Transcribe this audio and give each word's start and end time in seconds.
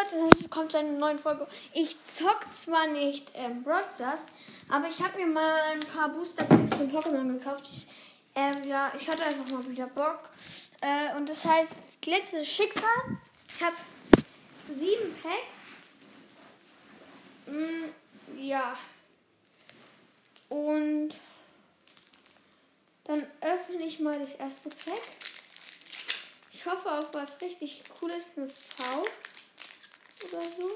Leute, 0.00 0.16
herzlich 0.16 0.42
willkommen 0.42 0.70
zu 0.70 0.78
einer 0.78 0.92
neuen 0.92 1.18
Folge. 1.18 1.46
Ich 1.74 2.02
zock 2.02 2.50
zwar 2.52 2.86
nicht 2.86 3.32
ähm, 3.34 3.62
Broadcast, 3.62 4.28
aber 4.70 4.88
ich 4.88 5.02
habe 5.02 5.18
mir 5.18 5.26
mal 5.26 5.60
ein 5.72 5.80
paar 5.80 6.08
Booster 6.08 6.44
Packs 6.44 6.74
von 6.74 6.90
Pokémon 6.90 7.38
gekauft. 7.38 7.68
Ich, 7.70 7.86
ähm, 8.34 8.62
ja, 8.64 8.90
ich 8.96 9.08
hatte 9.08 9.24
einfach 9.24 9.50
mal 9.50 9.68
wieder 9.68 9.88
Bock. 9.88 10.30
Äh, 10.80 11.16
und 11.16 11.28
das 11.28 11.44
heißt 11.44 12.00
Glitzer 12.00 12.44
Schicksal. 12.44 13.18
Ich 13.48 13.62
habe 13.62 13.76
sieben 14.68 15.14
Packs. 15.22 15.56
Mm, 17.46 18.38
ja. 18.38 18.78
Und 20.48 21.10
dann 23.04 23.26
öffne 23.42 23.84
ich 23.84 24.00
mal 24.00 24.18
das 24.18 24.32
erste 24.32 24.70
Pack. 24.70 25.02
Ich 26.54 26.64
hoffe 26.64 26.90
auf 26.90 27.12
was 27.12 27.40
richtig 27.42 27.82
Cooles, 27.98 28.24
eine 28.36 28.48
V 28.48 29.04
oder 30.24 30.42
so. 30.42 30.68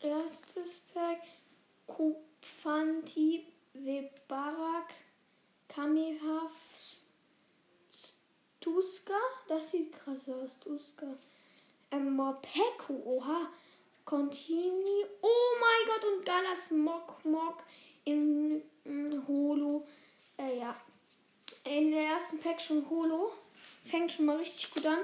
Erstes 0.00 0.80
Pack. 0.94 1.22
Kupfanti 1.86 3.46
Webarak 3.74 4.94
Kamehafs 5.68 7.00
Tuska. 8.60 9.18
Das 9.48 9.70
sieht 9.70 9.92
krass 9.92 10.28
aus, 10.28 10.58
Tuska. 10.60 11.16
Ähm, 11.90 12.14
Morpeko, 12.14 13.02
oha. 13.04 13.48
Contini. 14.04 15.04
Oh 15.22 15.56
mein 15.60 15.86
Gott, 15.86 16.04
und 16.12 16.24
Galas 16.24 16.70
Mok 16.70 17.24
Mok 17.24 17.62
in, 18.04 18.62
in 18.84 19.26
Holo. 19.26 19.86
Äh, 20.36 20.58
ja. 20.58 20.74
In 21.64 21.90
der 21.90 22.06
ersten 22.06 22.38
Pack 22.40 22.60
schon 22.60 22.88
Holo. 22.88 23.32
Fängt 23.84 24.12
schon 24.12 24.26
mal 24.26 24.36
richtig 24.36 24.70
gut 24.72 24.86
an. 24.86 25.00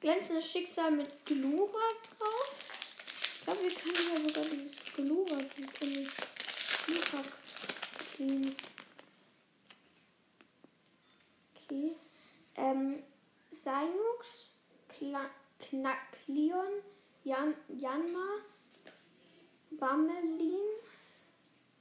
Glänzendes 0.00 0.50
Schicksal 0.50 0.90
mit 0.90 1.24
Glura 1.24 1.88
drauf. 2.18 2.56
Ich 3.22 3.44
glaube, 3.44 3.62
wir 3.62 3.74
können 3.74 3.94
ja 4.12 4.28
sogar 4.28 4.44
dieses 4.50 4.84
Glura 4.94 5.38
ziehen. 8.16 8.56
Okay. 11.54 11.94
Ähm, 12.56 13.02
Sinux, 13.50 14.50
Kla 14.88 15.30
Knacklion, 15.58 16.82
Jan 17.24 17.54
Janma, 17.68 18.40
Bammelin, 19.70 20.60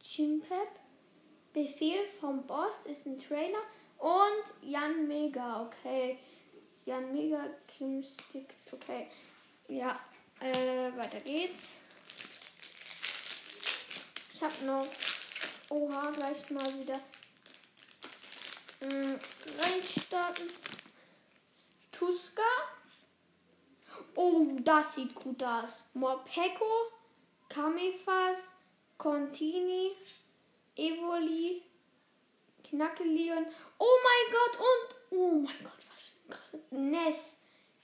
Chimpep. 0.02 0.80
Befehl 1.54 2.06
vom 2.20 2.46
Boss 2.46 2.86
ist 2.86 3.06
ein 3.06 3.18
Trainer 3.18 3.62
und 3.98 4.70
Jan 4.70 5.08
Mega, 5.08 5.62
okay. 5.66 6.20
Jan 6.86 7.12
Mega 7.12 7.50
Kimsticks, 7.68 8.72
okay. 8.72 9.08
Ja, 9.68 10.00
äh, 10.40 10.96
weiter 10.96 11.20
geht's. 11.22 11.64
Ich 14.34 14.42
habe 14.44 14.66
noch, 14.66 14.88
oha, 15.70 16.12
gleich 16.12 16.50
mal 16.52 16.80
wieder 16.80 17.00
äh, 18.82 19.18
reinstarten. 19.62 20.48
Tuska. 21.92 22.44
Oh, 24.16 24.46
das 24.60 24.96
sieht 24.96 25.16
gut 25.16 25.42
aus. 25.42 25.70
Morpeko, 25.94 26.92
Kamefas, 27.50 28.38
Contini, 28.98 29.92
Evoli, 30.76 31.64
Knackeleon. 32.64 33.46
Oh 33.80 33.98
mein 34.04 34.34
Gott, 34.34 34.60
und. 34.60 34.96
Oh 35.18 35.32
mein 35.40 35.64
Gott, 35.64 35.80
was. 35.90 35.95
Ness. 36.72 37.38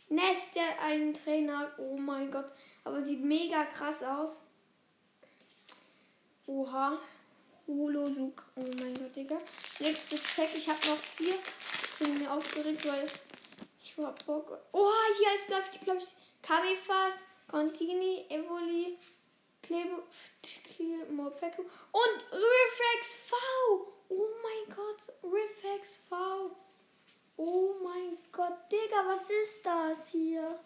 Ness, 0.09 0.53
der 0.53 0.81
einen 0.81 1.13
Trainer. 1.13 1.71
Oh 1.77 1.97
mein 1.97 2.31
Gott. 2.31 2.51
Aber 2.83 3.01
sieht 3.01 3.23
mega 3.23 3.65
krass 3.65 4.03
aus. 4.03 4.37
Oha. 6.47 6.99
Holosuk. 7.67 8.43
Oh 8.55 8.65
mein 8.79 8.93
Gott, 8.93 9.15
Digga. 9.15 9.37
Nächstes 9.79 10.21
Pack. 10.35 10.49
Ich 10.55 10.67
habe 10.67 10.79
noch 10.87 10.97
vier. 10.97 11.35
Bin 11.99 12.19
mir 12.19 12.31
aufgeregt, 12.31 12.85
weil 12.87 13.07
ich 13.83 13.97
war 13.97 14.13
Bock. 14.25 14.57
Oha, 14.71 14.91
hier 15.17 15.35
ist, 15.35 15.47
glaube 15.47 15.65
ich, 15.71 15.79
glaube 15.81 15.99
ich, 15.99 16.07
Kamifas, 16.41 17.13
Contini, 17.47 18.25
Evoli, 18.29 18.97
Klebe, 19.61 20.03
Morpeko 21.11 21.61
und 21.61 22.23
Reflex 22.31 23.15
V. 23.27 23.35
Oh 24.09 24.27
mein 24.41 24.75
Gott, 24.75 25.13
Reflex 25.23 25.97
V. 26.09 26.51
Oh 27.37 27.70
Gott, 28.41 28.71
Digga, 28.71 29.05
was 29.05 29.29
ist 29.29 29.63
das 29.63 30.07
hier? 30.07 30.59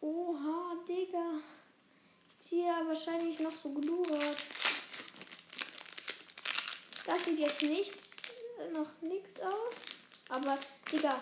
Oha, 0.00 0.76
Digga. 0.86 1.40
Hier 2.40 2.72
wahrscheinlich 2.86 3.40
noch 3.40 3.50
so 3.50 3.70
glurat. 3.70 4.36
Das 7.04 7.24
sieht 7.24 7.40
jetzt 7.40 7.62
nicht, 7.62 7.94
noch 8.72 8.92
nichts 9.00 9.40
aus. 9.40 9.74
Aber, 10.28 10.56
Digga, 10.92 11.20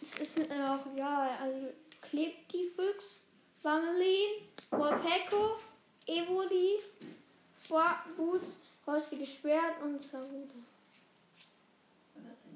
es 0.00 0.20
ist 0.20 0.52
auch, 0.52 0.86
ja, 0.94 1.38
also 1.42 1.72
klebt 2.00 2.52
die 2.52 2.68
Füchs, 2.68 3.18
Wangelin, 3.62 4.42
Morpeko, 4.70 5.58
Evoli, 6.06 6.78
Boots, 8.16 8.58
rostige 8.86 9.26
Schwert 9.26 9.82
und 9.82 10.00
Sarude. 10.00 10.54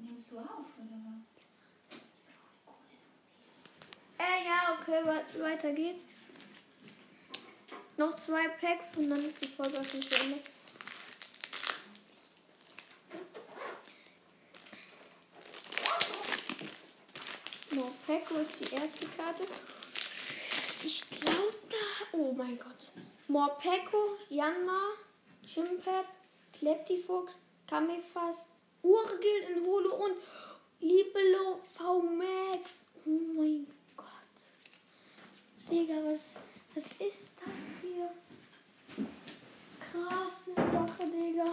Nimmst 0.01 0.31
du 0.31 0.37
auf, 0.37 0.47
oder 0.77 0.99
was? 1.03 1.39
Äh, 4.19 4.45
ja, 4.45 4.77
okay, 4.89 5.23
we 5.35 5.43
weiter 5.43 5.71
geht's. 5.71 6.01
Noch 7.97 8.15
zwei 8.19 8.47
Packs 8.47 8.95
und 8.95 9.09
dann 9.09 9.23
ist 9.25 9.43
die 9.43 9.47
Folge 9.47 9.79
auch 9.79 9.83
schon 9.83 10.01
zu 10.01 10.15
Ende. 10.15 10.39
Morpeko 17.71 18.35
ist 18.35 18.53
die 18.59 18.73
erste 18.73 19.05
Karte. 19.07 19.43
Ich 20.83 21.03
glaube 21.09 21.53
da. 21.69 22.17
Oh 22.17 22.33
mein 22.33 22.57
Gott. 22.57 22.91
Morpeko, 23.27 24.17
Janma, 24.29 24.81
Chimpep, 25.45 26.05
Kleptifuchs, 26.53 27.37
Kamefas, 27.67 28.47
Urgil 28.81 29.43
in 29.55 29.65
Holo 29.65 29.95
und 29.95 30.15
Libelo 30.79 31.59
V-Max. 31.77 32.85
Oh 33.05 33.19
mein 33.35 33.65
Gott. 33.65 33.78
Digga, 35.69 36.03
was, 36.03 36.35
was 36.73 36.85
ist 36.93 37.31
das 37.37 37.53
hier? 37.79 38.09
Krasse 39.79 40.55
Sache, 40.55 41.07
Digga. 41.07 41.45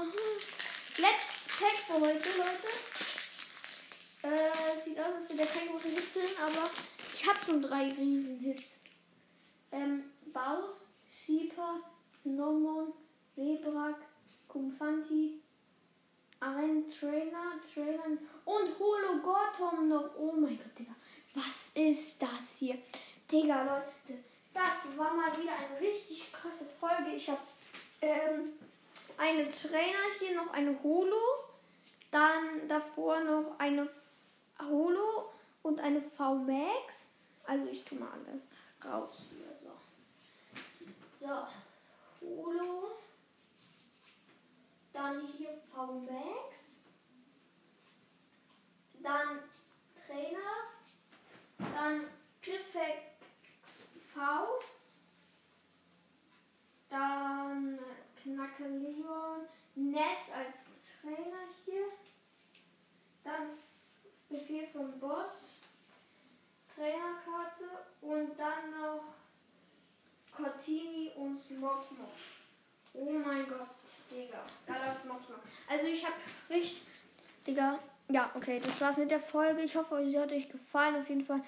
Letztes 0.97 1.59
Pack 1.59 1.79
für 1.87 2.01
heute, 2.01 2.29
Leute. 2.39 2.69
Äh, 4.23 4.81
sieht 4.83 4.99
aus, 4.99 5.17
als 5.17 5.29
wäre 5.29 5.39
der 5.39 5.47
kein 5.47 5.69
großer 5.69 5.89
Hit 5.91 6.15
drin, 6.15 6.35
aber 6.43 6.71
ich 7.15 7.29
habe 7.29 7.39
schon 7.45 7.61
drei 7.61 7.91
Riesenhits. 7.91 8.81
Ähm, 9.73 10.05
Baus, 10.33 10.87
Sheeper, 11.11 11.81
Snowmon, 12.23 12.95
Webrak, 13.35 14.01
Kumfanti, 14.49 15.43
ein 16.41 16.85
Trainer, 16.89 17.61
Trainer 17.75 18.17
und 18.47 18.79
Holo 18.79 19.21
Gotham 19.23 19.89
noch. 19.89 20.11
Oh 20.17 20.33
mein 20.33 20.57
Gott, 20.57 20.79
Digga. 20.79 20.95
Was 21.35 21.73
ist 21.75 22.23
das 22.23 22.57
hier? 22.61 22.79
Digga, 23.31 23.63
Leute, 23.63 24.23
das 24.55 24.97
war 24.97 25.13
mal 25.15 25.37
wieder 25.37 25.53
eine 25.53 25.81
richtig 25.81 26.33
krasse 26.33 26.65
Folge. 26.65 27.11
Ich 27.17 27.29
habe 27.29 27.41
ähm, 28.01 28.53
eine 29.19 29.51
Trainer 29.51 29.99
hier, 30.21 30.37
noch 30.37 30.53
eine 30.53 30.81
Holo, 30.83 31.17
dann 32.13 32.69
davor 32.69 33.19
noch 33.21 33.59
eine 33.59 33.89
Holo 34.61 35.33
und 35.65 35.81
eine 35.81 36.01
V-Max. 36.03 37.07
Also 37.45 37.67
ich 37.69 37.85
tue 37.85 37.99
mal 37.99 38.11
alle 38.13 38.41
raus 38.93 39.25
hier. 39.29 39.47
So. 41.21 41.27
So. 41.27 41.47
Holo. 42.21 42.93
Dann 44.93 45.27
hier 45.37 45.51
V-Max. 45.75 46.79
Dann 49.03 49.41
Trainer. 50.07 50.39
Dann 51.59 52.05
Griffex 52.41 53.17
Dann 56.89 57.79
Knackeleon. 58.23 59.47
Ness 59.75 60.33
als 60.35 60.57
Trainer 61.01 61.45
hier. 61.65 61.85
Dann 63.23 63.51
Befehl 64.29 64.67
vom 64.69 64.99
Boss. 64.99 65.61
Trainerkarte. 66.75 67.65
Und 68.01 68.39
dann 68.39 68.71
noch 68.71 69.05
Cortini 70.35 71.13
und 71.17 71.41
Smogmog. 71.41 72.09
Oh 72.95 73.11
mein 73.11 73.47
Gott, 73.49 73.69
Digga. 74.11 74.45
Ja, 74.67 74.87
das 74.87 75.03
Smogmog. 75.03 75.41
Also 75.69 75.87
ich 75.87 76.05
hab 76.05 76.15
richtig. 76.49 76.83
Digga. 77.47 77.79
Ja, 78.09 78.31
okay, 78.35 78.61
das 78.65 78.81
war's 78.81 78.97
mit 78.97 79.11
der 79.11 79.21
Folge. 79.21 79.63
Ich 79.63 79.77
hoffe, 79.77 80.03
sie 80.07 80.19
hat 80.19 80.33
euch 80.33 80.49
gefallen. 80.49 80.97
Auf 80.97 81.09
jeden 81.09 81.25
Fall 81.25 81.43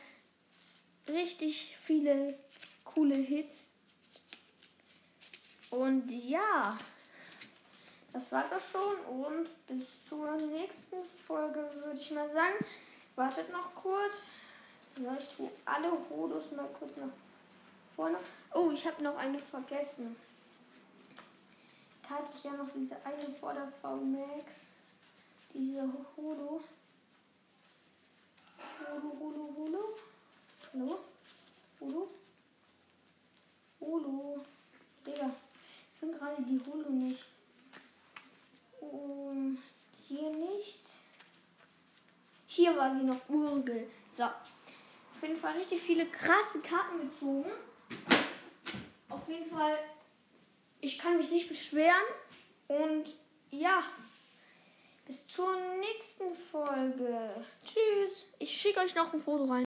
richtig 1.09 1.77
viele 1.81 2.39
coole 2.99 3.15
Hits. 3.15 3.69
Und 5.71 6.11
ja, 6.11 6.77
das 8.13 8.33
war's 8.33 8.53
auch 8.53 8.61
schon. 8.73 9.23
Und 9.23 9.67
bis 9.69 9.87
zur 10.09 10.33
nächsten 10.37 11.05
Folge 11.27 11.61
würde 11.75 11.99
ich 11.99 12.11
mal 12.11 12.29
sagen. 12.33 12.57
Wartet 13.15 13.53
noch 13.53 13.73
kurz. 13.77 14.31
Ja, 15.01 15.17
ich 15.17 15.29
tue 15.29 15.49
alle 15.65 15.93
Hodos 16.11 16.51
mal 16.57 16.69
kurz 16.77 16.97
nach 16.97 17.13
vorne. 17.95 18.19
Oh, 18.53 18.73
ich 18.73 18.85
habe 18.85 19.01
noch 19.01 19.17
eine 19.17 19.39
vergessen. 19.39 20.17
Da 22.03 22.17
hatte 22.17 22.33
ich 22.37 22.43
ja 22.43 22.53
noch 22.53 22.69
diese 22.75 22.97
eine 23.05 23.33
vor 23.39 23.53
der 23.53 23.69
V-Max. 23.81 24.67
Diese 25.55 25.83
Hodo. 26.17 26.61
Hodo, 28.81 29.13
Hodo, 29.21 29.55
Hodo. 29.57 29.95
Hallo? 30.73 30.99
Hodo? 31.81 32.09
Holo. 33.89 34.45
Digga, 35.07 35.31
ich 35.95 35.99
finde 35.99 36.19
gerade 36.19 36.43
die 36.43 36.61
Holo 36.67 36.91
nicht. 36.91 37.25
Um, 38.81 39.59
hier 40.07 40.31
nicht. 40.31 40.83
Hier 42.47 42.77
war 42.77 42.95
sie 42.95 43.03
noch 43.03 43.29
Urgel. 43.29 43.89
So. 44.17 44.25
Auf 44.25 45.23
jeden 45.23 45.37
Fall 45.37 45.57
richtig 45.57 45.81
viele 45.81 46.07
krasse 46.07 46.61
Karten 46.61 47.11
gezogen. 47.11 47.51
Auf 49.09 49.29
jeden 49.29 49.51
Fall, 49.51 49.79
ich 50.81 50.99
kann 50.99 51.17
mich 51.17 51.31
nicht 51.31 51.49
beschweren. 51.49 51.95
Und 52.69 53.15
ja, 53.51 53.83
bis 55.07 55.27
zur 55.27 55.57
nächsten 55.81 56.37
Folge. 56.51 57.45
Tschüss. 57.65 58.27
Ich 58.39 58.61
schicke 58.61 58.81
euch 58.81 58.95
noch 58.95 59.13
ein 59.13 59.21
Foto 59.21 59.45
rein. 59.45 59.57